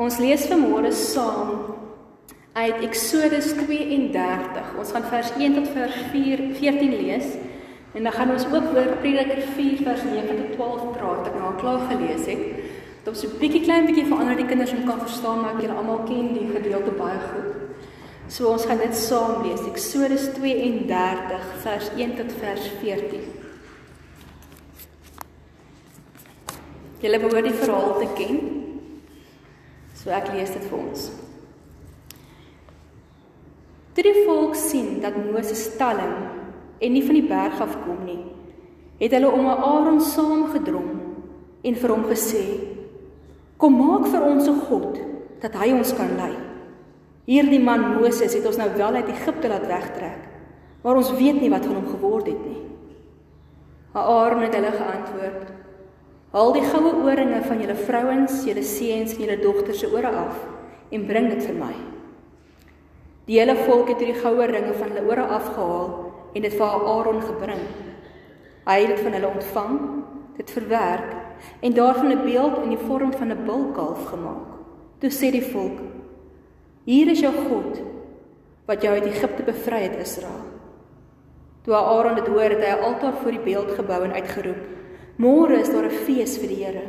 [0.00, 1.74] Ons lees vanmôre saam
[2.56, 4.68] uit Eksodus 32.
[4.80, 7.34] Ons gaan vers 1 tot vers 4 14 lees
[7.92, 11.28] en dan gaan ons ook oor Prediker 4 vers 9 tot 12 praat.
[11.28, 12.46] Ek nou al klaar gelees het.
[13.04, 16.00] Dit is 'n bietjie klein bietjie verander die kinders om kan verstaan maar julle almal
[16.08, 17.84] ken die gedeelte baie goed.
[18.28, 19.60] So ons gaan dit saam lees.
[19.68, 23.20] Eksodus 32 vers 1 tot vers 14.
[27.00, 28.60] Julle behoort die verhaal te ken.
[30.00, 31.08] So ek lees dit vir ons.
[33.92, 36.14] Toe die volk sien dat Moses stalling
[36.80, 38.22] en nie van die berg af kom nie,
[39.00, 40.88] het hulle om Aaron saamgedrom
[41.68, 42.44] en vir hom gesê:
[43.60, 45.00] "Kom maak vir ons 'n god
[45.42, 46.32] dat hy ons kan lei.
[47.26, 50.22] Hierdie man Moses het ons nou wel uit Egipte laat wegtrek,
[50.82, 52.62] maar ons weet nie wat van hom geword het nie."
[53.92, 55.59] Maar Aaron het hulle geantwoord:
[56.30, 60.36] Haal die goue ooringe van julle vrouens, julle seuns en julle dogters se ore af
[60.94, 61.72] en bring dit vir my.
[63.26, 65.90] Die hele volk het die goue ringe van hulle ore afgehaal
[66.38, 67.66] en dit vir Aaron gebring.
[68.68, 69.76] Hy het dit van hulle ontvang,
[70.38, 71.10] dit verwerk
[71.66, 74.46] en daarvan 'n beeld in die vorm van 'n bulkalf gemaak.
[75.00, 75.78] Toe sê die volk:
[76.84, 77.82] Hier is jou God
[78.66, 80.46] wat jou uit Egipte bevry het, Israel.
[81.62, 84.79] Toe Aaron dit hoor, het hy 'n altaar voor die beeld gebou en uitgeroep:
[85.20, 86.86] Môre is daar 'n fees vir die Here.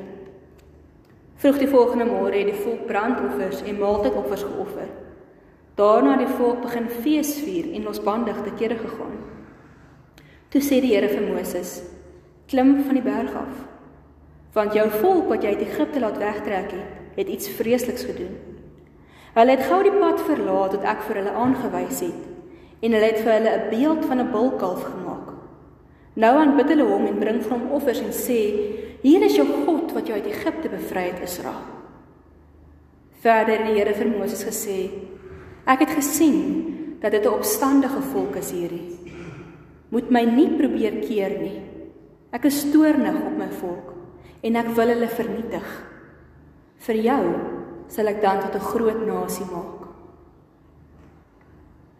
[1.36, 4.88] Vroeg die volgende môre het die volk brandoffers en maaltydoffers geoffer.
[5.76, 9.18] Daarna het die volk begin fees vier en losbandig te kere gegaan.
[10.50, 11.82] Toe sê die Here vir Moses:
[12.48, 13.68] "Klim van die berg af,
[14.54, 18.38] want jou volk wat jy uit Egipte laat wegtrek het, het iets vreesliks gedoen.
[19.34, 22.24] Hulle het gou die pad verlaat wat ek vir hulle aangewys het,
[22.80, 25.11] en hulle het vir hulle 'n beeld van 'n bulkalf gemaak.
[26.20, 28.40] Nou aanbid hulle hom en bring vir hom offers en sê:
[29.02, 31.64] "Hier is jou God wat jou uit Egipte bevry het, Israel."
[33.22, 34.92] Verder het die Here vir Moses gesê:
[35.66, 38.98] "Ek het gesien dat dit 'n opstandige volk is hierdie.
[39.90, 41.62] Moet my nie probeer keer nie.
[42.32, 43.94] Ek is toornig op my volk
[44.44, 45.84] en ek wil hulle vernietig.
[46.78, 47.36] Vir jou
[47.88, 49.88] sal ek dan tot 'n groot nasie maak."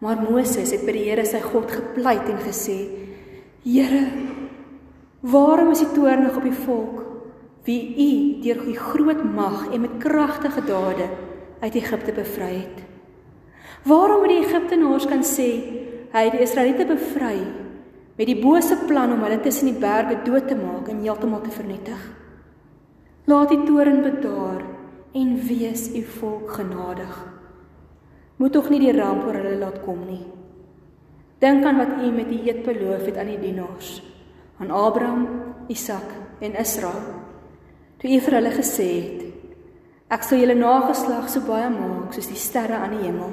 [0.00, 3.01] Maar Moses het by die Here sy God gepleit en gesê:
[3.62, 4.08] Here,
[5.20, 6.96] waarom is U toornig op die volk
[7.62, 11.06] wie U deur U groot mag en met kragtige dade
[11.60, 12.82] uit Egipte bevry het?
[13.86, 15.46] Waarom moet die Egiptenaars kan sê
[16.10, 17.36] hy het die Israeliete bevry
[18.18, 21.54] met die bose plan om hulle tussen die berge dood te maak en heeltemal te
[21.54, 22.02] vernietig?
[23.30, 24.66] Laat die toorn bedaar
[25.14, 27.16] en wees U volk genadig.
[28.42, 30.24] Moet tog nie die ramp oor hulle laat kom nie.
[31.42, 33.96] Dink aan wat U met die eed beloof het aan die dienaars,
[34.62, 35.26] aan Abraham,
[35.66, 37.02] Isak en Israel.
[37.98, 39.24] Toe U vir hulle gesê het:
[40.12, 43.32] Ek sal julle nageslag so baie maak soos die sterre aan die hemel.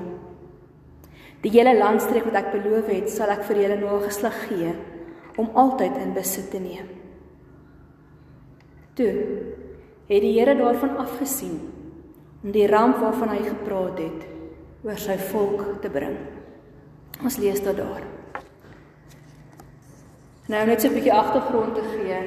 [1.43, 4.73] Die hele landstreek wat ek beloof het, sal ek vir julle nageslag gee
[5.39, 6.89] om altyd in besit te neem.
[8.97, 9.13] Toe
[10.09, 11.61] het die Here daarvan afgesien
[12.41, 14.27] om die ramp waarvan hy gepraat het
[14.83, 16.17] oor sy volk te bring.
[17.19, 18.03] Ons lees dit daar.
[20.47, 22.19] Nou net so 'n bietjie agtergrond te gee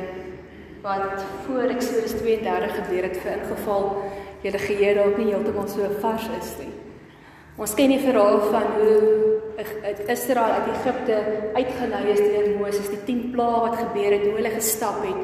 [0.82, 4.02] wat voor Eksodus 32 gebeur het vir ingeval
[4.42, 6.72] julle geheue dalk nie heeltemal so vars is nie.
[7.56, 9.40] Ons ken die verhaal van hoe
[10.08, 11.16] Israel uit Egipte
[11.54, 15.22] uitgelei is deur Moses, die 10 plaae wat gebeur het, hoe hulle gestap het,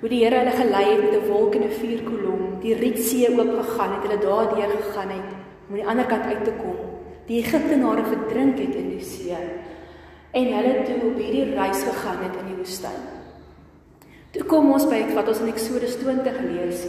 [0.00, 3.64] hoe die Here hulle gelei het met 'n wolk en 'n vuurkolom, die Rietsee oop
[3.64, 5.30] gegaan het, hulle daardeur gegaan het
[5.68, 6.89] om aan die ander kant uit te kom
[7.30, 9.38] die Egiptenare verdrink het in die see
[10.34, 12.98] en hulle toe op hierdie reis gegaan het in die woestyn.
[14.34, 16.84] Toe kom ons by wat ons in Eksodus 20 lees,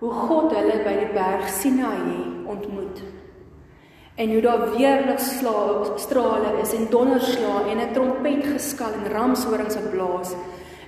[0.00, 2.16] hoe God hulle by die berg Sinaï
[2.48, 3.00] ontmoet.
[4.16, 10.34] En hoe daar weer ligstrale is en donderslae en 'n trompet geskal en ramshorings geblaas.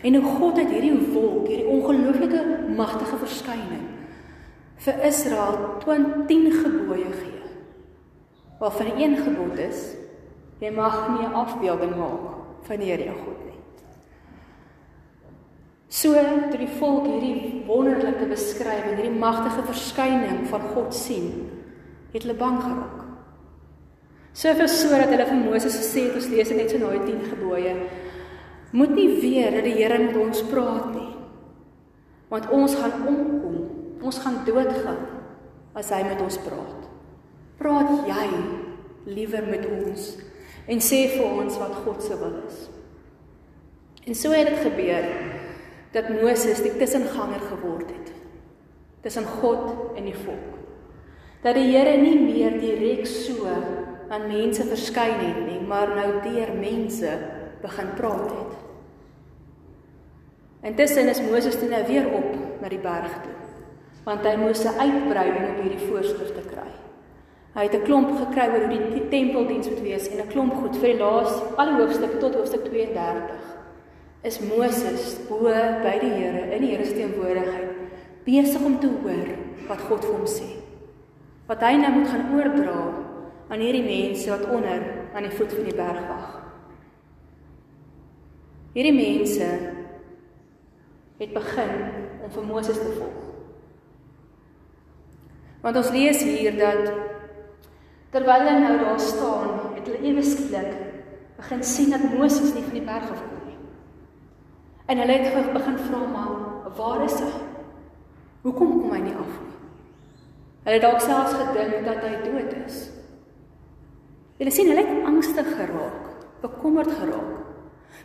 [0.02, 2.44] En hoe God het hierdie wolk, hierdie ongelooflike
[2.76, 3.88] magtige verskyning
[4.76, 7.37] vir Israel 20 gebooie gee
[8.58, 9.94] waarvan een gebod is:
[10.58, 13.58] jy mag nie 'n afbeelding maak van die Here God nie.
[15.88, 16.12] So
[16.50, 21.50] toe die volk hierdie wonderlike beskrywing, hierdie magtige verskyning van God sien,
[22.12, 23.04] het hulle bang geraak.
[24.32, 27.24] So vir sodat hulle vir Moses gesê het, ons lees net so nou die 10
[27.32, 27.74] gebooie,
[28.70, 31.14] moet nie weer dat die Here met ons praat nie.
[32.28, 33.56] Want ons gaan omkom.
[34.04, 35.00] Ons gaan doodgaan
[35.74, 36.77] as hy met ons praat.
[37.58, 38.26] Praat jy
[39.08, 40.10] liewer met ons
[40.68, 42.68] en sê vir ons wat God se wil is.
[44.06, 45.08] En so het dit gebeur
[45.92, 48.14] dat Moses die tussenganger geword het
[49.02, 50.58] tussen God en die volk.
[51.42, 53.46] dat die Here nie meer direk so
[54.08, 57.12] aan mense verskyn het nie, maar nou deur mense
[57.62, 58.56] begin praat het.
[60.68, 62.32] Intussen is Moses toe nou weer op
[62.62, 63.36] na die berg toe,
[64.08, 66.87] want hy moes 'n uitbreiding op hierdie voorskrif te kry.
[67.54, 70.54] Hy het 'n klomp gekry oor hoe die, die tempeldiens moet wees en 'n klomp
[70.54, 73.58] goed vir die laaste al die hoofstukke tot hoofstuk 32
[74.22, 75.44] is Moses bo
[75.84, 77.68] by die Here in die Here se teenwoordigheid
[78.26, 79.28] besig om te hoor
[79.68, 80.48] wat God vir hom sê.
[81.48, 82.80] Wat hy nou moet gaan oordra
[83.48, 84.82] aan hierdie mense wat onder
[85.14, 86.26] aan die voet van die berg wag.
[88.74, 89.48] Hierdie mense
[91.18, 91.72] het begin
[92.22, 93.24] om vir Moses te volg.
[95.62, 96.92] Want ons lees hier dat
[98.12, 100.76] terwyl hulle nou daar staan, het hulle ewe skielik
[101.38, 103.58] begin sien dat Moses nie van die berg af kom nie.
[104.90, 107.30] En hulle het begin vra maar, waar is hy?
[108.42, 109.58] Hoekom kom hy nie af nie?
[110.64, 112.80] Hulle het dalk selfs gedink dat hy dood is.
[114.38, 116.02] Hulle sien hulle het angstig geraak,
[116.42, 117.38] bekommerd geraak.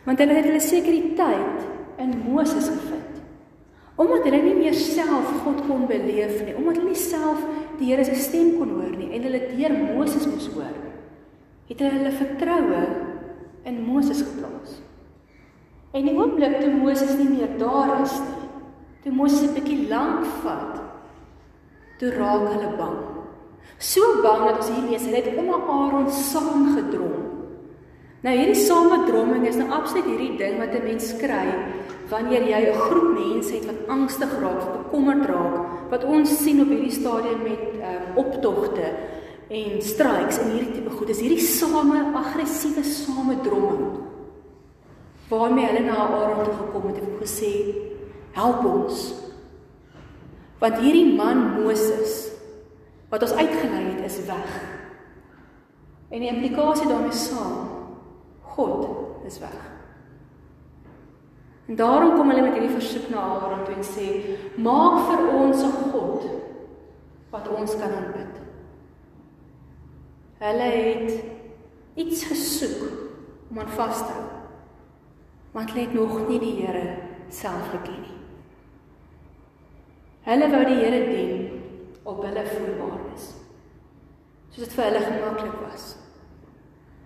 [0.06, 1.66] Want hulle het hulle sekuriteit
[2.02, 3.20] in Moses gevind.
[4.00, 7.42] Omdat hulle nie meer self God kon beleef nie, omdat hulle nie self
[7.78, 10.76] die Here se stem kon hoor nie en hulle deur Moses moes hoor,
[11.68, 12.84] het hulle hulle vertroue
[13.64, 14.80] in Moses geplaas.
[15.94, 18.44] En die oomblik toe Moses nie meer daar is nie,
[19.04, 20.80] Toe Moses 'n bietjie lank vat,
[21.98, 23.00] toe raak hulle bang.
[23.78, 27.26] So bang dat ons hier lees, hulle het om Aaron saam gedrom.
[28.24, 31.44] Nou hierdie samedromming is nou absoluut hierdie ding wat 'n mens kry
[32.10, 36.68] wanneer jy 'n groep mense het wat angstig raak, bekommerd raak, wat ons sien op
[36.68, 38.86] hierdie stadium met um, optogte
[39.48, 41.06] en strikes en hierdie tipe goed.
[41.06, 44.02] Dis hierdie same aggressiewe samedromming
[45.28, 47.52] waarmee hulle na Aaron toe gekom het en gesê
[48.32, 49.14] help ons.
[50.58, 52.32] Want hierdie man Moses
[53.08, 54.50] wat ons uitgelei het is weg.
[56.10, 57.68] En die implikasie daarmee saam
[58.54, 58.86] God
[59.26, 59.73] is weg.
[61.66, 64.08] En daarom kom hulle met hierdie versoek na Aaron toe en sê:
[64.56, 66.24] "Maak vir ons 'n God
[67.30, 68.34] wat ons kan aanbid."
[70.38, 71.24] Hulle het
[71.94, 72.82] iets gesoek
[73.50, 74.28] om aan vas te hou.
[75.52, 76.96] Want hulle het nog nie die Here
[77.28, 78.18] self geken nie.
[80.22, 81.62] Hulle wou die Here dien
[82.02, 83.34] op hulle voorwaardes.
[84.50, 85.96] Soos dit vir hulle gemaklik was.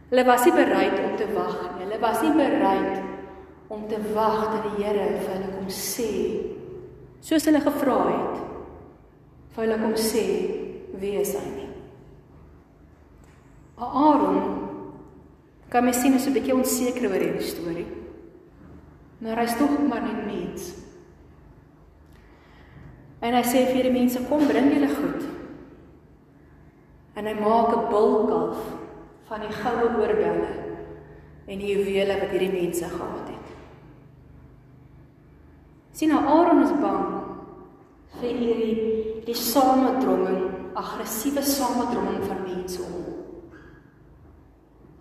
[0.08, 1.84] Hulle was nie bereid om te wag nie.
[1.84, 3.18] Hulle was nie bereid
[3.69, 6.11] om te wag dat die Here vir hulle kom sê
[7.20, 8.43] soos hulle gevra het.
[9.55, 10.25] Vir hulle kom sê
[10.99, 11.69] wie is hy nie.
[13.79, 14.69] Aaron
[15.69, 17.87] kan mens sien is 'n bietjie onseker oor hierdie storie.
[19.19, 20.75] Maar hy's tog maar net mens.
[23.20, 25.23] En hy sê vir die mense kom bring julle goed.
[27.17, 28.59] En hy maak 'n bulkalf
[29.29, 30.53] van die goue oorbelle
[31.47, 33.38] en die juwele wat hierdie mense gehad het.
[35.99, 37.06] Sien nou Aaron is bang
[38.21, 40.45] vir hierdie die samedromming,
[40.79, 43.09] aggressiewe samedromming van mense om.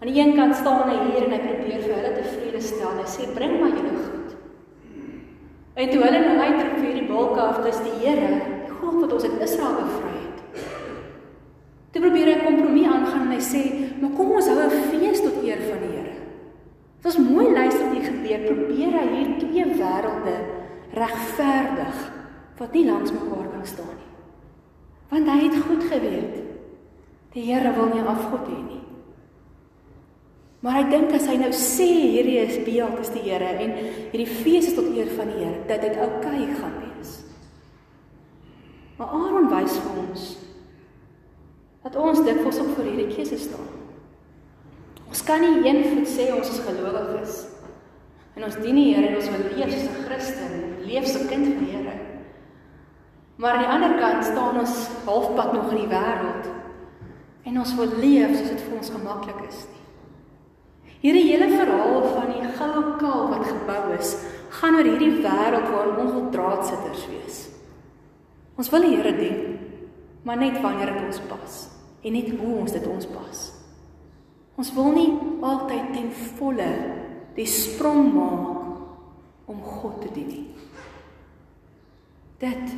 [0.01, 2.97] Aan die een kant staan hy hier en hy probeer vir hulle tevrede stel.
[2.97, 4.33] Hy sê bring maar julle goed.
[5.77, 8.33] En toe hulle nou uitroep vir die bulkaf, dis die Here,
[8.65, 10.67] die God wat ons uit Israel bevry het.
[11.93, 13.63] Toe probeer hy 'n kompromie aangaan en hy sê,
[14.01, 16.17] "Maar kom ons hou 'n fees tot eer van die Here."
[16.97, 18.39] Dit was mooi luister wat hier gebeur.
[18.49, 20.56] Probeer hy hier twee wêrelde
[21.01, 22.03] regverdig
[22.57, 24.11] wat nie langs mekaar kan staan nie.
[25.11, 26.43] Want hy het goed geweet.
[27.35, 28.81] Die Here wil nie afgod hê nie.
[30.65, 34.27] Maar ek dink as hy nou sê hierdie is beeld is die Here en hierdie
[34.27, 37.13] fees is tot eer van die Here, dat dit oukei okay gaan wees.
[38.97, 40.27] Maar Aaron wys vir ons
[41.87, 43.67] dat ons dikwels op vir hierdie keuse staan.
[45.07, 47.37] Ons kan nie een voet sê ons is gelowiges
[48.35, 51.45] en ons dien die Here en ons wil leef soos 'n Christen, leef 'n kind
[51.47, 51.95] van die Here.
[53.37, 56.45] Maar aan die ander kant staan ons halfpad nog in die wêreld
[57.43, 59.59] en ons wil leef soos dit vir ons gemaklik is.
[59.71, 59.85] Nie.
[60.99, 64.15] Hierdie hele verhaal van die goue kalf wat gebou is,
[64.49, 67.37] gaan oor hierdie wêreld waarin ons wil draadsitters wees.
[68.57, 69.59] Ons wil die Here dien,
[70.23, 71.63] maar net wanneer dit ons pas
[72.03, 73.39] en net hoe ons dit ons pas.
[74.57, 75.09] Ons wil nie
[75.45, 76.69] altyd ten volle
[77.37, 80.56] die sprong maak om God te dien nie.
[82.37, 82.73] Dit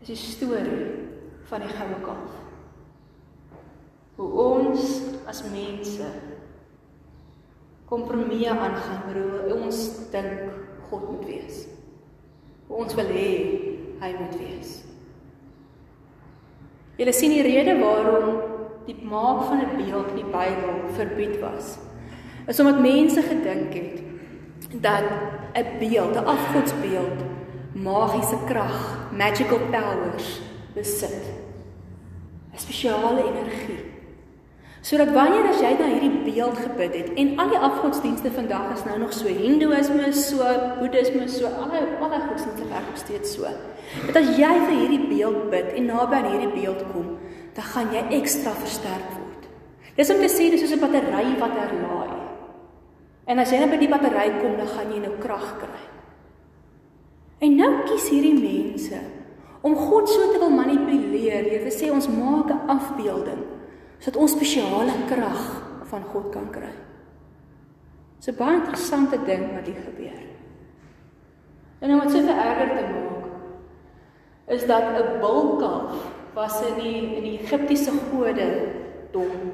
[0.00, 0.84] is die storie
[1.50, 2.34] van die goue kalf.
[4.18, 4.84] Hoe ons
[5.30, 6.06] as mense
[7.88, 9.18] kompromieë aangaan oor
[9.48, 9.80] hoe ons
[10.12, 10.52] dink
[10.90, 11.64] God moet wees.
[12.68, 13.32] Hoe ons wil hê
[13.98, 14.76] hy moet wees.
[16.98, 18.44] Julle sien die rede waarom
[18.86, 21.78] die maak van 'n beeld in die Bybel verbied was.
[22.46, 24.02] Is omdat mense gedink het
[24.82, 25.04] dat
[25.54, 27.37] 'n beeld, 'n afgodsbeeld,
[27.82, 30.40] magiese krag, magical powers
[30.74, 31.24] besit.
[32.52, 33.84] 'n Spesiale energie.
[34.82, 38.84] Sodat wanneer as jy na hierdie beeld gebid het en al die afgodsdienste vandag is
[38.84, 40.44] nou nog so hindoeïsme, so
[40.78, 43.46] boeddhisme, so alle alle godsdienste werk nog steeds so.
[44.06, 47.18] Dat as jy vir hierdie beeld bid en naby aan hierdie beeld kom,
[47.54, 49.48] dan gaan jy ekstra versterk word.
[49.96, 52.16] Dis om te sê dis soos 'n battery wat herlaai.
[53.26, 55.97] En as jy net by die battery kom, dan gaan jy nou krag kry.
[57.38, 58.98] En nou kies hierdie mense
[59.62, 61.46] om God so te wil manipuleer.
[61.46, 63.44] Jy wil sê ons maak 'n afbeelding
[63.98, 65.42] sodat ons spesiale krag
[65.90, 66.74] van God kan kry.
[68.18, 70.22] Dis 'n baie interessante ding wat hier gebeur.
[71.80, 73.24] En om dit so vererger te maak,
[74.46, 75.94] is dat 'n bulkalf
[76.34, 78.48] was in die in die Egiptiese gode
[79.12, 79.52] dom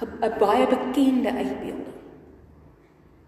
[0.00, 1.96] 'n baie bekende uitbeelding.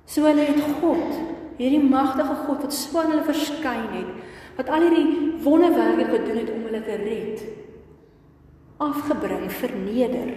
[0.05, 1.21] So hulle het God,
[1.57, 4.11] hierdie magtige God wat so aan hulle verskyn het,
[4.57, 7.45] wat al hierdie wonderwerke gedoen het om hulle te red,
[8.83, 10.35] afgebring, verneder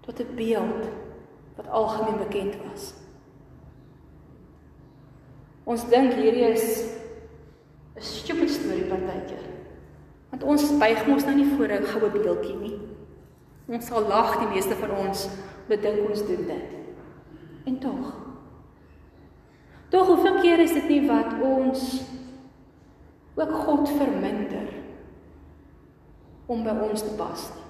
[0.00, 0.88] tot 'n beeld
[1.56, 2.94] wat algemeen bekend was.
[5.64, 6.84] Ons dink hierdie is
[7.96, 9.44] 'n stupid storie partykeer.
[10.30, 12.78] Want ons buig mos nou nie voor 'n goue beeldjie nie.
[13.68, 15.28] Ons sal lag die meeste van ons
[15.68, 16.66] bedink ons doen dit.
[17.64, 18.29] En tog.
[19.90, 21.86] Tog hoeveel keer is dit nie wat ons
[23.34, 24.68] ook God verminder
[26.50, 27.66] om by ons te pas nie.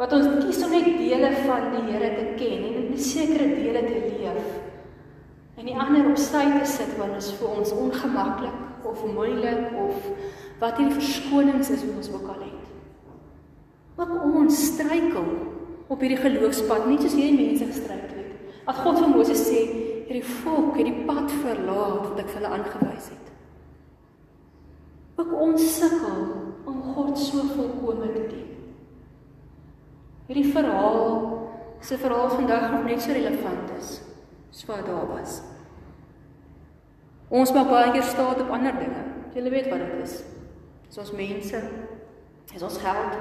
[0.00, 3.84] Wat ons kies om net dele van die Here te ken en in sekere dele
[3.86, 4.50] te leef
[5.60, 10.08] en die ander op sy te sit wanneer dit vir ons ongemaklik of moeilik of
[10.62, 12.70] wat hierdie verskonings is wat ons ook al het.
[14.00, 15.28] Ook ons struikel
[15.92, 18.58] op hierdie geloofspad, nie soos hierdie mense gestruikel het.
[18.66, 19.62] As God vir Moses sê,
[20.12, 23.28] hierdie volk het die pad verlaat wat ek vir hulle aangewys het.
[25.16, 26.18] Ook ons sukkel
[26.68, 28.50] om God so volkome te dien.
[30.28, 31.16] Hierdie verhaal
[31.82, 33.94] se verhaal vandag nog net so relevant is
[34.52, 35.40] soos wat daar was.
[37.32, 39.06] Ons maak baie keer staat op ander dinge.
[39.32, 40.20] Jy weet wat dit is
[40.92, 41.56] is ons mense,
[42.52, 43.14] is ons geld,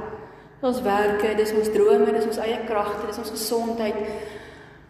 [0.59, 4.01] is ons werke, dis ons drome, dis ons eie kragte, dis ons gesondheid.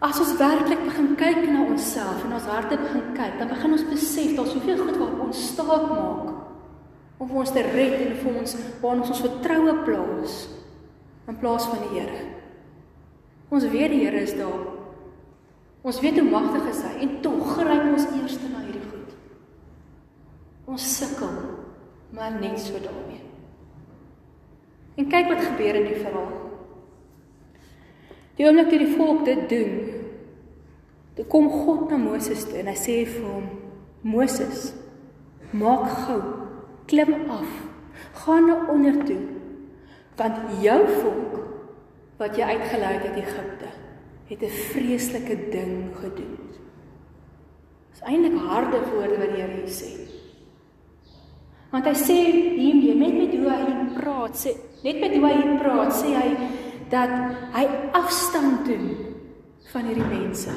[0.02, 3.84] As ons werklik begin kyk na onsself en ons harte begin kyk, dan begin ons
[3.86, 8.56] besef daar's soveel goed wat ons staak maak om ons te red en vir ons
[8.82, 10.40] waar ons ons vertroue plaas
[11.30, 12.24] in plaas van die Here.
[13.54, 14.66] Ons weet die Here is daar.
[15.86, 19.16] Ons weet hoe magtig hy is en tog gryp ons eers na hierdie goed.
[20.66, 21.38] Ons sukkel
[22.18, 23.22] maar net so daarmee.
[24.98, 26.41] En kyk wat gebeur in die verhaal.
[28.42, 29.74] Die oomblik toe die volk dit doen,
[31.14, 33.44] toe kom God na Moses toe en hy sê vir hom:
[34.02, 34.72] "Moses,
[35.54, 36.18] maak gou,
[36.90, 37.52] klim af,
[38.24, 39.20] gaan na onder toe,
[40.18, 41.36] want jou volk
[42.18, 43.70] wat jy uitgelei het uit Egipte,
[44.32, 46.50] het 'n vreeslike ding gedoen."
[47.92, 49.92] Dis eintlik harde woorde wat die Here sê.
[51.72, 52.18] Want hy sê
[52.58, 56.61] hiermee met met hoe hy praat, sê net met hoe hy praat, sê hy
[56.92, 57.12] dat
[57.56, 58.90] hy afstand doen
[59.72, 60.54] van hierdie mense.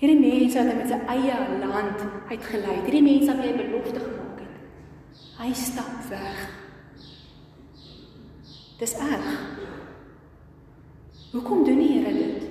[0.00, 2.88] Hierdie mense wat hy met sy eie land uitgelei het.
[2.88, 5.20] Hierdie mense wat hy belofte gemaak het.
[5.38, 6.40] Hy stap weg.
[8.80, 9.30] Dis erg.
[11.34, 12.50] Hoekom doen die Here dit?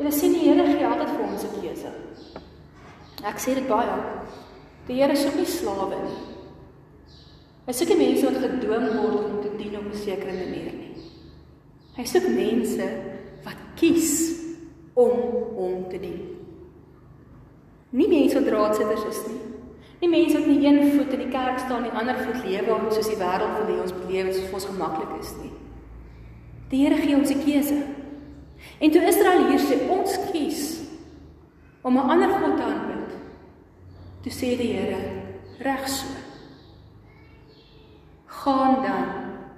[0.00, 1.90] Hulle sê die Here gee altyd vir ons 'n keuse.
[3.24, 3.96] Ek sê dit baie.
[4.86, 6.20] Die Here soek nie slawe nie.
[7.66, 10.79] Hy soek mense wat gedwing word om te dien op 'n sekere manier nie.
[12.00, 12.84] Hy soek mense
[13.44, 14.12] wat kies
[14.96, 15.18] om
[15.52, 16.20] hom te dien.
[17.92, 19.40] Nie mense wat raadsitters is nie.
[20.00, 22.78] Nie mense wat nie een voet in die kerk staan en die ander voet lewe
[22.88, 25.52] soos die wêreld wil hê ons moet lewe soos ons gemaklik is nie.
[26.70, 27.82] Die Here gee ons 'n keuse.
[28.80, 30.80] En toe Israel hier sê ons kies
[31.82, 33.12] om 'n ander God te aanbid
[34.22, 35.00] Toe sê die Here,
[35.58, 36.08] reg so.
[38.26, 39.04] Gaan dan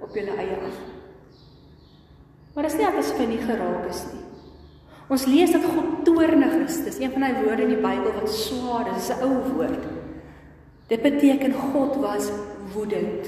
[0.01, 0.92] op julle eie af.
[2.53, 4.21] Maar dit is nie dat ons vinnig geraak is nie.
[5.13, 6.79] Ons lees dat God toornig is.
[6.85, 9.83] Dis een van hy woorde in die Bybel wat swaar is, 'n ou woord.
[10.87, 12.29] Dit beteken God was
[12.73, 13.27] woedend.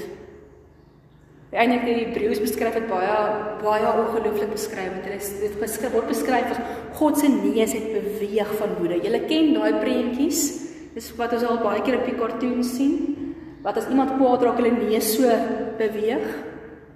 [1.52, 3.16] Eintlik die Hebreëus beskryf dit baie
[3.62, 4.92] baie ongelooflik beskryf.
[5.04, 6.60] Dit is dit beskryf word beskryf as
[6.98, 9.00] God se neus het beweeg van woede.
[9.02, 10.66] Julle ken daai prentjies
[10.96, 12.94] Dis wat ons al baie keer op die cartoon sien.
[13.64, 15.28] Wat as iemand kwaad raak, hulle neus so
[15.76, 16.24] beweeg.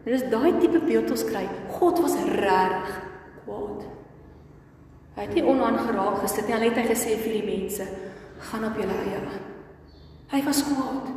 [0.05, 1.45] Dit is daai tipe beeld ons kry.
[1.77, 3.01] God was regtig
[3.45, 3.89] kwaad.
[5.17, 6.57] Hy het nie onaangeraak gesit nie.
[6.57, 7.87] Hy het hy gesê vir die mense,
[8.51, 9.43] gaan op julle eie aan.
[10.31, 11.11] Hy was kwaad.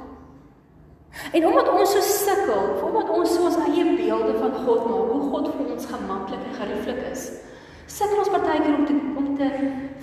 [1.31, 5.29] En omdat ons so sukkel, omdat ons so ons eie beelde van God maak, hoe
[5.29, 7.27] God vir ons gemaklik en gerieflik is,
[7.85, 9.49] sukkel ons partykeer om te om te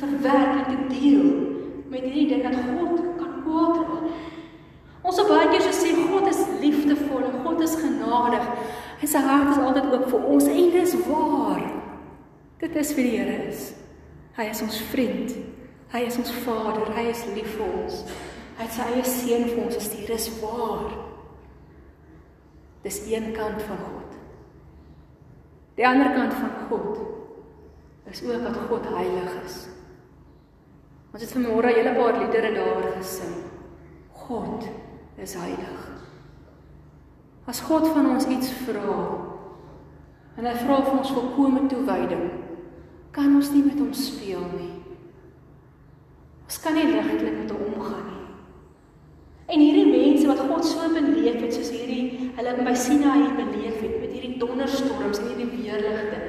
[0.00, 1.26] verwerk en te deel
[1.90, 4.06] met hierdie ding dat God kan kwaad raak.
[5.10, 8.44] Ons op baie keer sê God is liefdevol en God is genadig
[9.02, 11.62] en sy hart is altyd oop vir ons en dis waar.
[12.60, 13.64] Dit is wie die Here is.
[14.36, 15.32] Hy is ons vriend.
[15.90, 16.92] Hy is ons Vader.
[16.94, 18.04] Hy is lief vir ons.
[18.58, 20.12] Hy het sy eie seun vir ons gestuur.
[20.12, 20.92] Dis waar.
[22.84, 24.14] Dis een kant van God.
[25.80, 27.00] Die ander kant van God
[28.12, 29.58] is ook dat God heilig is.
[31.10, 33.34] Ons het vanmôre 'n hele paar liedere daar gesing.
[34.12, 34.70] God
[35.22, 35.86] is heilig.
[37.50, 38.96] As God van ons iets vra
[40.38, 42.28] en hy vra vir ons volkomme toewyding,
[43.12, 44.70] kan ons nie met hom speel nie.
[46.46, 48.26] Ons kan nie ligtelik met hom omgaan nie.
[49.50, 53.96] En hierdie mense wat God so beleef het soos hierdie hulle by Sinaï beleef het
[53.98, 56.20] met hierdie donderstorms en hierdie weerligte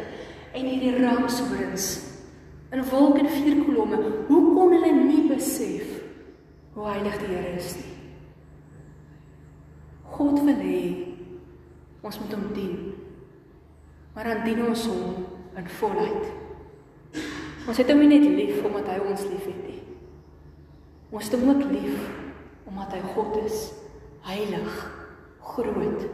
[0.58, 1.92] en hierdie ramshorings
[2.72, 5.98] in wolk en vuur kolomme, hoe kon hulle nie besef
[6.76, 7.91] hoe heilig die Here is nie?
[10.12, 10.84] God wil hê
[12.02, 12.78] ons moet hom dien.
[14.16, 15.26] Maar dan dien ons hom
[15.56, 16.32] in volheid.
[17.68, 19.82] Ons het hom nie net lief omdat hy ons liefhet nie.
[21.12, 22.10] Ons het hom ook lief
[22.72, 23.58] omdat hy God is,
[24.26, 24.76] heilig,
[25.44, 26.06] groot.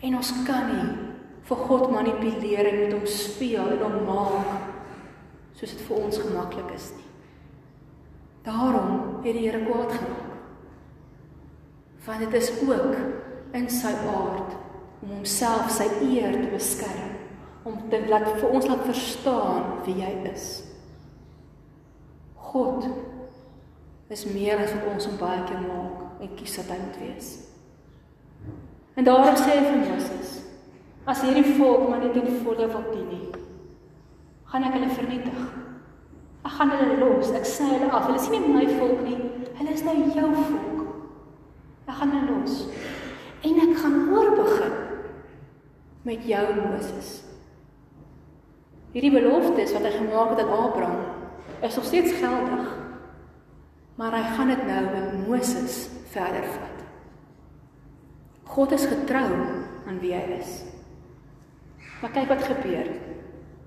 [0.00, 0.88] En ons kan nie
[1.48, 4.66] vir God manipuleer en met hom speel en hom maak
[5.58, 7.06] soos dit vir ons gemaklik is nie.
[8.46, 10.27] Daarom het die Here kwaad geraak.
[12.08, 12.94] Want dit is ook
[13.52, 14.54] in sy aard
[15.04, 17.10] om homself sy eer te beskerm,
[17.68, 20.46] om te laat vir ons laat verstaan wie hy is.
[22.48, 22.86] God
[24.08, 27.28] is meer as wat ons hom baie keer maak en kies wat hy moet wees.
[28.96, 30.32] En daarom sê hy vir Moses:
[31.04, 33.28] As hierdie volk maar net in volle wil dien nie,
[34.48, 35.44] gaan ek hulle vernietig.
[36.40, 38.08] Ek gaan hulle los, ek sê hulle af.
[38.08, 39.20] Hulle is nie my volk nie,
[39.60, 40.77] hulle is nou jou volk.
[41.88, 42.58] Ek gaan hulle los.
[43.48, 44.74] En ek gaan oorbegin
[46.04, 47.14] met jou Moses.
[48.92, 52.68] Hierdie beloftes wat hy gemaak het aan Abraham is nog steeds geldig
[53.98, 56.82] maar hy gaan dit nou met Moses verder vat.
[58.44, 59.26] God is getrou
[59.86, 60.52] aan wie hy is.
[62.00, 62.92] Maar kyk wat gebeur.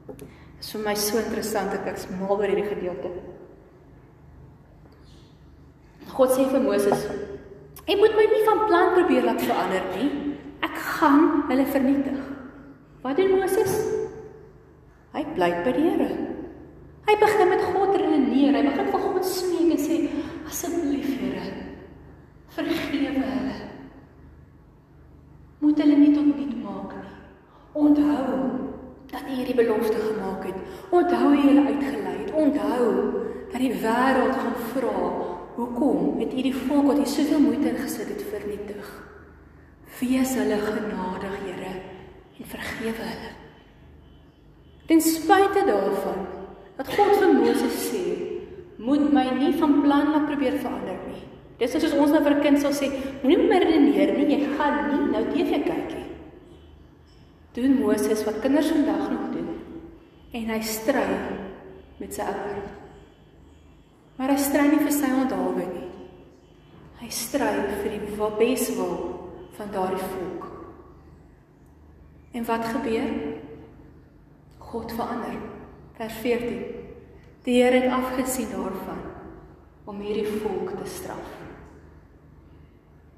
[0.08, 0.24] Dit
[0.62, 3.12] is vir my so interessant ek ek's mal oor hierdie gedeelte.
[6.16, 7.04] God sê vir Moses:
[7.88, 10.12] "Jy moet my nie van plan probeer laat verander nie.
[10.62, 12.20] Ek gaan hulle vernietig."
[13.02, 13.74] Wat doen Moses?
[15.12, 16.10] Hy bly by die Here.
[17.10, 18.54] Hy begin met God redeneer.
[18.56, 19.98] Hy begin vir God smeek en sê:
[20.48, 21.48] "Asseblief, Here,
[22.56, 23.58] vergewe hulle.
[25.60, 27.18] Moet hulle nie tot niet maak nie.
[27.74, 28.40] Onthou
[29.12, 30.56] dat U hierdie belofte gemaak het.
[30.90, 32.32] Onthou U hulle uitgelei het.
[32.32, 32.86] Onthou
[33.52, 35.00] dat die wêreld gaan vra,
[35.56, 38.90] hoekom het U die volk wat U soveel moeite ingesit het vernietig?
[40.00, 41.74] Wees hulle genadig, Here,
[42.40, 43.32] en vergewe hulle."
[44.88, 46.26] Ten spyte daarvan
[46.78, 48.06] dat God vir Moses sê,
[48.82, 51.22] moet my nie van plan laat probeer verander nie.
[51.62, 52.90] Dis soos ons nou vir 'n kind sal sê,
[53.22, 56.10] moenie meer redeneer nie, jy gaan nie nou TV kyk nie.
[57.54, 59.50] Doen Moses wat kinders vandag nog doen
[60.34, 61.08] en hy stry
[62.00, 62.81] met sy ouer.
[64.18, 65.88] Maar hy stry nie vir sy onthaalwe nie.
[67.02, 68.98] Hy stry vir die beswil
[69.58, 70.48] van daardie volk.
[72.32, 73.10] En wat gebeur?
[74.72, 75.40] God verander.
[75.98, 76.62] Vers 14.
[77.44, 79.02] Die Here het afgesien daarvan
[79.90, 81.32] om hierdie volk te straf.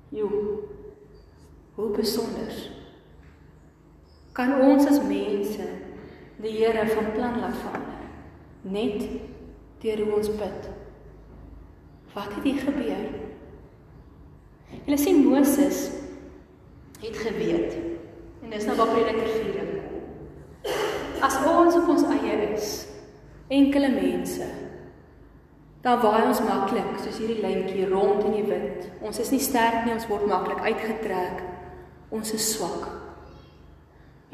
[0.10, 0.30] Jo.
[1.76, 2.54] Hoe besonder.
[4.34, 5.68] Kan ons as mense
[6.42, 7.94] die Here van plan laat verander
[8.64, 9.04] net
[9.84, 10.73] deur hoe ons bid?
[12.14, 13.06] Wat het hier gebeur?
[14.86, 15.90] Julle sien Moses
[17.02, 17.74] het geweet
[18.44, 19.64] en dis nou waar Prediker 4
[21.24, 22.72] As ons op ons eie is,
[23.48, 24.48] enkele mense,
[25.84, 28.90] dan waai ons maklik soos hierdie lyntjie rond in die wind.
[29.04, 31.40] Ons is nie sterk nie, ons word maklik uitgetrek.
[32.12, 32.90] Ons is swak.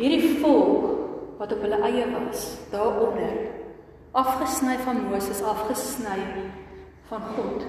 [0.01, 3.37] Hierdie volk wat op hulle eie was, daaronder,
[4.17, 6.17] afgesny van Moses, afgesny
[7.10, 7.65] van God,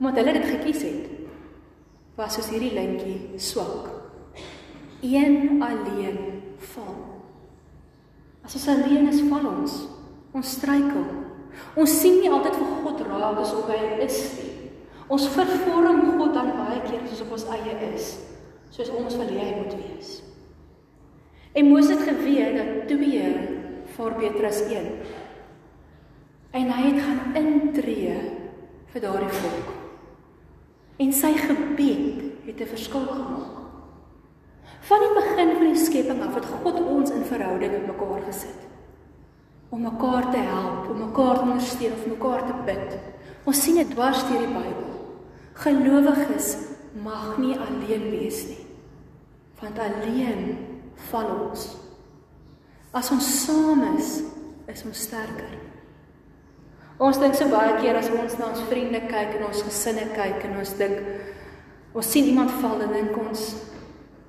[0.00, 1.10] omdat hulle dit gekies het,
[2.16, 3.92] was soos hierdie lyntjie swak
[5.02, 6.18] een alleen
[6.56, 6.94] val.
[8.42, 9.74] As ons alleen is, val ons.
[10.32, 11.06] Ons struikel.
[11.76, 14.52] Ons sien nie altyd vir God raak asof hy is nie.
[15.12, 18.12] Ons vervorm God dan baie keer soos op ons eie is,
[18.72, 20.12] soos ons wil hê hy moet wees.
[21.52, 23.32] En Moses het geweet dat twee
[23.92, 24.86] vir beter as een.
[26.56, 28.14] En hy het gaan intree
[28.92, 29.72] vir daardie volk.
[31.00, 33.56] En sy gebed het 'n verskil gemaak.
[34.82, 38.60] Van die begin van die skepping af het God ons in verhouding met mekaar gesit.
[39.68, 42.98] Om mekaar te help, om mekaar te ondersteun, om mekaar te bid.
[43.44, 44.92] Ons sien dit dwars deur die Bybel.
[45.52, 46.56] Gelowiges
[47.02, 48.66] mag nie alleen wees nie.
[49.60, 50.58] Want alleen
[50.94, 51.76] val ons.
[52.92, 54.20] As ons saam is,
[54.66, 55.71] is ons sterker.
[57.02, 60.44] Ons dink so baie keer as ons na ons vriende kyk en ons gesinne kyk
[60.46, 61.00] en ons dink
[61.98, 63.40] ons sien iemand val en dink ons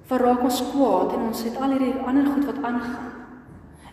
[0.10, 3.12] verraak ons kwaad en ons het al hierdie ander goed wat aangaan.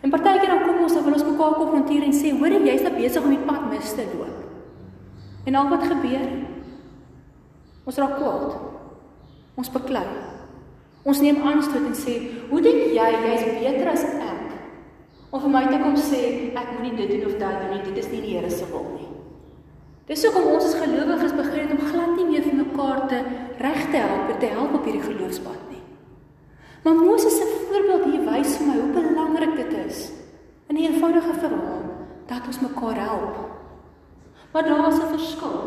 [0.01, 2.81] En partykeer dan kom ons dan wil ons mekaar konfronteer en sê, "Hoor jy, jy's
[2.81, 4.37] net besig om die pad mis te loop."
[5.45, 6.27] En al wat gebeur?
[7.85, 8.57] Ons raak kwaad.
[9.55, 10.07] Ons beklei.
[11.03, 12.13] Ons neem aanstoot en sê,
[12.49, 14.40] "Hoe dink jy jy's beter as ek?"
[15.31, 17.97] Of vir my te kom sê, "Ek moenie dit doen of dat doen nie, dit
[17.97, 19.07] is nie die Here se wil nie."
[20.07, 23.19] Dis hoekom ons as gelowiges begin om glad nie meer vir mekaar te
[23.59, 25.79] reg te help, te help op hierdie geloofspad nie.
[26.83, 30.11] Maar Moses se voorbeeld hier wys vir my hoe belangrik dit is
[30.67, 31.83] in 'n eenvoudige verhaal
[32.27, 33.35] dat ons mekaar help.
[34.51, 35.61] Maar daar is 'n verskil.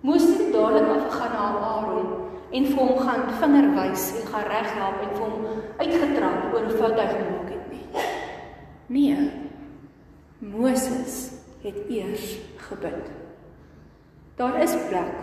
[0.00, 2.06] Moses het dadelik afgegaan na Aaron
[2.50, 5.44] en vir hom gaan vinger wys en gaan reghelp en vir hom
[5.78, 7.33] uitgetrap oor hoe fout hy gemaak het.
[8.86, 9.30] Nee.
[10.38, 13.10] Moses het eers gebid.
[14.36, 15.14] Daar is plek.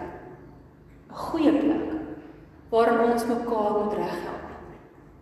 [1.11, 1.91] 'n Goeie plek
[2.69, 4.47] waarin ons mekaar moet reghelp.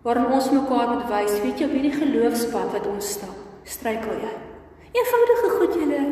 [0.02, 4.34] Waarin ons mekaar moet wys, weet jy, hierdie geloofspad wat ons stap, struikel jy.
[4.92, 6.02] Eenvoudige goed julle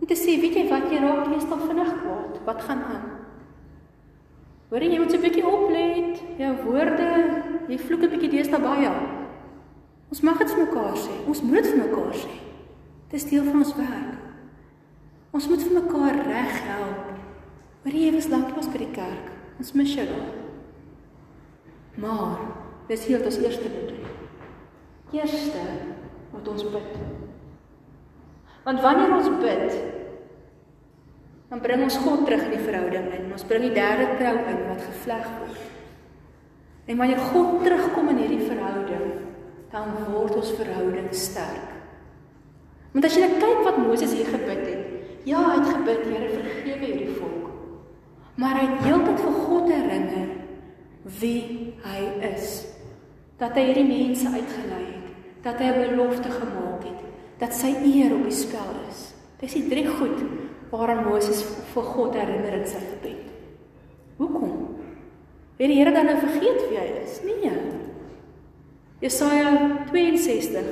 [0.00, 2.40] om te sê, weet jy wat jy raak meestal vinnig kwaad.
[2.44, 3.04] Wat gaan aan?
[4.70, 6.22] Hoor jy moet 'n bietjie oplet.
[6.38, 7.10] Jou woorde,
[7.68, 9.21] jy vloek 'n bietjie deesdae baie.
[10.12, 11.14] Ons mag dit vir mekaar sê.
[11.24, 12.34] Ons moet vir mekaar sê.
[13.08, 14.18] Dit is deel van ons werk.
[15.32, 17.06] Ons moet vir mekaar reg help.
[17.82, 19.30] Hoor jy was lanklaas by die kerk.
[19.56, 20.28] Ons mis jou daar.
[22.02, 22.44] Maar
[22.90, 24.12] dis hier wat ons eerste moet doen.
[25.16, 25.64] Eerste
[26.34, 26.92] moet ons bid.
[28.68, 29.80] Want wanneer ons bid,
[31.48, 33.32] dan bring ons God terug in die verhouding in.
[33.32, 35.66] Ons bring die derde trou in wat gevleg word.
[36.92, 39.31] En wanneer God terugkom in hierdie verhouding,
[39.72, 41.70] dan word ons verhouding sterk.
[42.92, 44.88] Want as jy net kyk wat Moses hier gebid het.
[45.24, 47.46] Ja, hy het gebid, Here, vergewe hierdie volk.
[48.36, 50.28] Maar hy het heeltyd vir God herinner
[51.20, 51.40] wie
[51.86, 52.50] hy is.
[53.40, 55.08] Dat hy hierdie mense uitgelei het,
[55.46, 57.00] dat hy 'n belofte gemaak het,
[57.38, 59.14] dat sy eer op die spel is.
[59.40, 60.20] Dis die drie goed
[60.70, 63.32] waaraan Moses vir God herinner in sy gebed.
[64.16, 64.76] Hoekom?
[65.58, 67.20] Het die Here dan nou vergeet wie hy is?
[67.24, 67.91] Nee.
[69.02, 70.62] Jesaja 62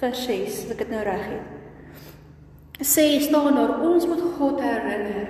[0.00, 2.82] vers 6, as ek dit nou reg het.
[2.82, 5.28] Sê staan daar ons moet God herinner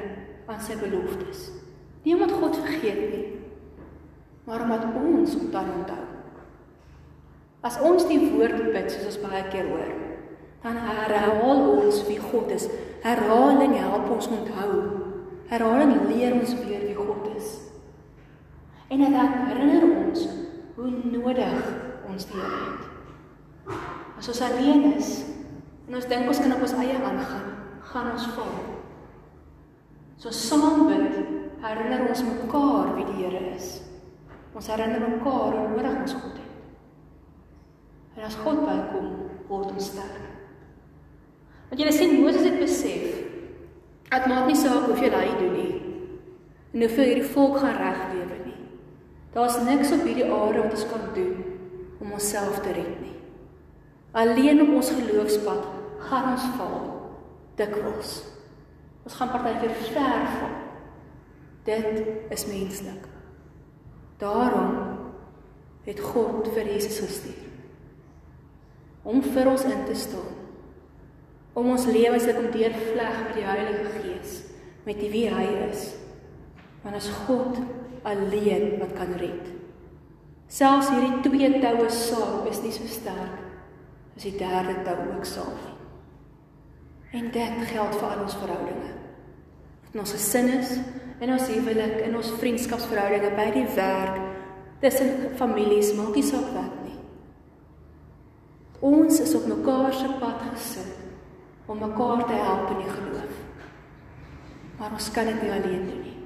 [0.49, 1.51] aan sy beloftes.
[2.07, 3.27] Nie omdat God vergeet nie,
[4.49, 6.01] maar omdat ons hom dan onthou.
[7.61, 9.93] As ons die woord bid soos ons baie keer hoor,
[10.65, 12.71] dan herhaal ons wie God is.
[13.05, 14.79] Herhaling help ons onthou.
[15.53, 17.53] Herhaling leer ons weer wie God is.
[18.89, 20.25] En dit herinner ons
[20.79, 23.77] hoe nodig ons Here het.
[24.17, 25.11] As ons alleen is
[25.87, 27.51] en ons dink ons kan op ons eie aangaan,
[27.91, 28.55] gaan ons val.
[30.17, 31.19] So saam bid,
[31.63, 33.81] herinner ons mekaar wie die Here is.
[34.57, 36.53] Ons herinner mekaar hoe nodig ons God het.
[38.17, 39.11] En as God bykom,
[39.51, 40.23] word ons sterk.
[41.69, 43.23] Want jy sien Moses het besef
[44.07, 45.73] dat maak nie saak hoeveel hy doen nie
[46.77, 48.57] en hoeveel hierdie volk gaan reg lewe nie.
[49.35, 51.56] Daar's niks op hierdie aarde wat ons kan doen
[51.99, 53.17] om onsself te red nie.
[54.17, 55.67] Alleen op ons geloofspad
[56.09, 56.79] gaan ons val
[57.59, 58.15] dikwels.
[59.07, 60.57] Ons gaan partykeer ver val.
[61.67, 63.09] Dit is menslik.
[64.21, 64.73] Daarom
[65.87, 67.45] het God vir Jesus gestuur
[69.07, 70.35] om vir ons in te staan
[71.57, 74.33] om ons lewens te kom deurvleg met die Heilige Gees,
[74.85, 75.87] met die wie hy is.
[76.83, 77.57] Want as God
[78.05, 79.56] alleen wat kan red.
[80.47, 83.43] Selfs hierdie twee toue saam is nie so sterk
[84.17, 85.73] as die derde tou ook saam nie.
[87.19, 88.93] En dit geld vir al ons verhoudinge.
[89.93, 90.77] In ons gesin is,
[91.25, 94.19] in ons huwelik, in ons vriendskapsverhoudinge, by die werk,
[94.83, 96.97] tussen families maak nie saak wat nie.
[98.85, 101.03] Ons is op mekaar se pad gesit
[101.67, 103.41] om mekaar te help in die geloof.
[104.79, 106.19] Maar ons kan dit nie alleen doen nie.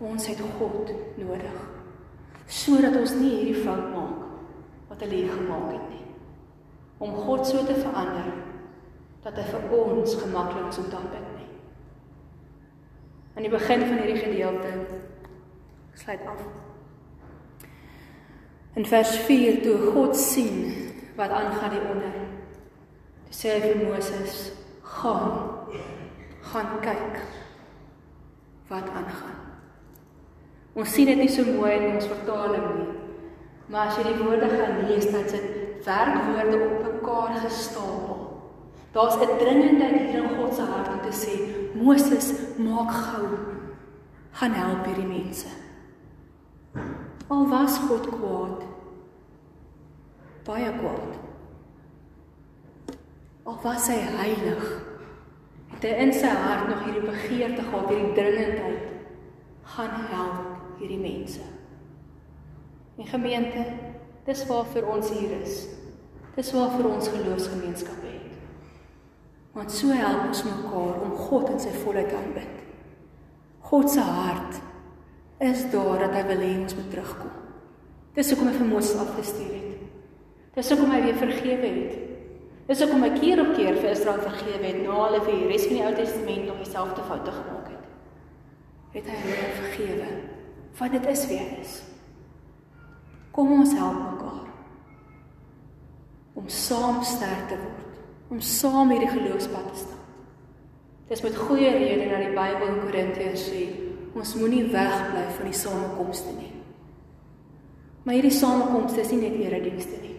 [0.00, 1.58] Ons het God nodig
[2.50, 4.24] sodat ons nie hierdie fout maak
[4.90, 6.06] wat hulle hier gemaak het nie.
[7.00, 8.32] Om God so te verander
[9.22, 11.48] dat hy vir ons gemaklik is om te aanbid nie.
[13.36, 14.72] Aan die begin van hierdie gedeelte
[16.00, 16.42] sluit af.
[18.80, 20.74] In vers 4 toe God sien
[21.18, 22.18] wat aangaan hier onder.
[23.28, 24.40] Toe sê hy vir Moses:
[24.82, 25.70] "Gaan.
[26.50, 27.22] Gaan kyk
[28.68, 29.49] wat aangaan."
[30.78, 32.88] Ons sien dit nie so mooi in ons vertaling nie.
[33.70, 38.18] Maar as jy die woorde gaan lees, dan sit werkwoorde op mekaar gestapel.
[38.92, 41.34] Daar's 'n dringendheid hier in God se hart om te sê:
[41.74, 43.28] "Moses, maak gou.
[44.32, 45.46] Gaan help hierdie mense."
[47.28, 48.62] Al was God kwaad.
[50.44, 51.12] Baie kwaad.
[53.42, 54.82] Al was hy heilig.
[55.70, 58.90] Het hy in sy hart nog hierdie begeerte gehad, hierdie dringendheid
[59.62, 60.49] gaan help
[60.80, 61.44] hierdie mense.
[62.96, 63.64] Die gemeente,
[64.26, 65.62] dis waar vir ons hier is.
[66.36, 68.26] Dis waar vir ons geloofsgemeenskap het.
[69.56, 72.58] Want so help ons mekaar om God in sy volheid aanbid.
[73.70, 74.60] God se hart
[75.40, 77.34] is daar dat hy wil hê ons moet terugkom.
[78.14, 79.84] Dis hoekom hy vir Moses afgestuur het.
[80.56, 81.98] Dis hoekom hy weer vergewe het.
[82.70, 85.64] Dis hoekom hy keer op keer vir Israel vergewe het na hulle vir die res
[85.66, 87.88] van die Ou Testament nog dieselfde foute gemaak het.
[88.94, 90.10] Het hy hulle vergewe?
[90.78, 91.80] Want dit is wie hy is.
[93.34, 94.48] Kom ons help mekaar
[96.40, 97.96] om saam sterk te word,
[98.32, 99.96] om saam hierdie geloofspad te stap.
[101.10, 103.64] Dis met goeie rede dat die Bybel in Korintiërs sê,
[104.14, 106.52] ons moenie wegbly van die samekomste nie.
[108.06, 110.16] Maar hierdie samekomste is nie net eredienste nie.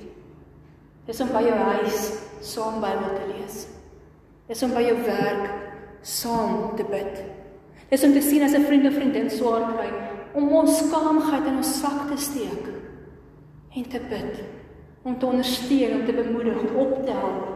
[1.07, 2.03] Dis om by jou huis
[2.45, 3.63] saam Bybel te lees.
[4.51, 5.47] Dis om by jou werk
[6.05, 7.23] saam te bid.
[7.89, 11.59] Dis om te sien as 'n vriend of vriendin swaar kry om ons skaamheid in
[11.61, 12.67] ons sak te steek
[13.75, 14.41] en te bid
[15.01, 17.47] om te ondersteun, om te bemoedig, om op te help,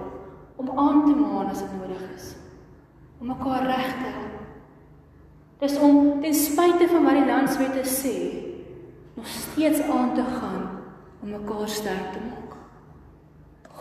[0.55, 2.31] om aan te maan as dit nodig is.
[3.19, 4.39] Om mekaar reg te help.
[5.61, 8.15] Dis om ten spyte van wat die landswette sê,
[9.15, 10.65] nog steeds aan te gaan
[11.21, 12.57] om mekaar sterk te maak.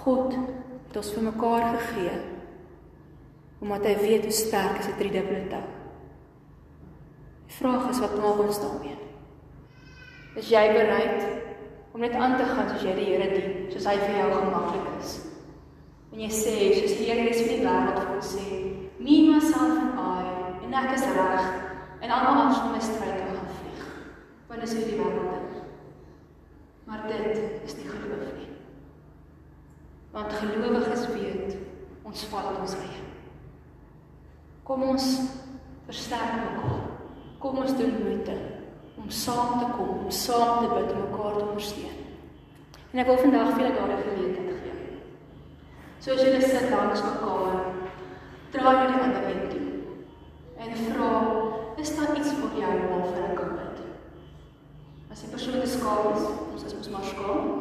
[0.04, 2.20] God het ons vir mekaar gegee
[3.64, 5.64] omdat hy weet hoe sterk is 'n driedubbele tou.
[7.54, 8.96] Die vraag is wat maak ons daarmee?
[10.34, 11.20] Is jy bereid
[11.94, 14.88] om net aan te gaan soos jy die Here dien, soos hy vir jou gemaklik
[14.96, 15.12] is?
[16.10, 18.48] En jy sê soos die Here is vir die wêreld vir ons sê,
[18.98, 21.44] "Me myself and I, en ek is reg
[22.02, 23.84] en almal anders van my stryd om gaan vlieg."
[24.48, 25.54] Want dis hierdie wêreld.
[26.86, 28.50] Maar dit is nie geloof nie.
[30.10, 31.56] Want gelowiges weet
[32.02, 33.06] ons val op ons eie.
[34.64, 35.20] Kom ons
[35.86, 36.83] versterk mekaar.
[37.44, 38.34] Kom ons doen moeite
[38.96, 41.96] om saam te kom, om saam te bid, om mekaar te ondersteun.
[42.92, 44.94] En ek wil vandag vir julle daardie geleentheid gee.
[46.06, 47.66] Soos julle sit langs mekaar,
[48.54, 49.66] draai jy die ander kant toe.
[50.56, 51.10] En vra,
[51.84, 53.82] is daar iets vir jou waarvoor ek kan bid?
[55.12, 57.52] As jy persoonlik skaam is, ons is mos maar skaam.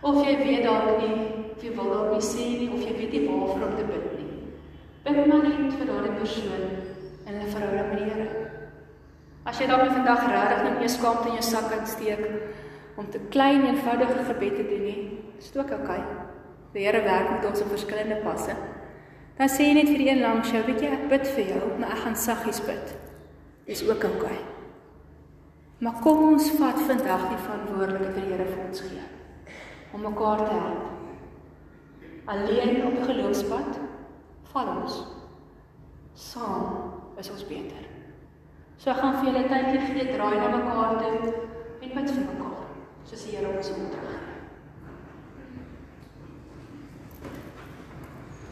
[0.00, 3.18] Of jy weet dalk nie, of jy wil dalk nie sê nie, of jy weet
[3.18, 4.40] nie waarvoor om te bid nie.
[5.04, 8.43] Bid maar net vir daardie persoon en hulle verhouding met die Here.
[9.54, 12.24] As jy dalk vandag regtig net meer skaamte in jou sak kan steek
[12.98, 15.04] om te klein eenvoudige gebed te doen nie,
[15.38, 16.00] is dit ook oukei.
[16.00, 16.24] Okay.
[16.72, 18.56] Die Here werk met ons op verskillende passe.
[19.38, 21.62] Dan sê jy net vir die een langs jou, weet jy, ek bid vir jou,
[21.78, 22.92] maar ek gaan saggies bid.
[23.70, 24.18] Dis ook oukei.
[24.18, 24.42] Okay.
[25.86, 29.08] Maar kom ons vat vandag die verantwoordelikheid vir die Here vir ons gee
[29.94, 30.84] om mekaar te help.
[32.26, 33.82] Alleen op geloofspad
[34.50, 35.02] val ons.
[36.18, 37.93] Saam is ons beter.
[38.78, 41.32] So ek gaan vir julle tydjie gee, draai na mekaar toe en
[41.80, 42.68] bid vir mekaar.
[43.08, 44.23] Soos die Here ons moet.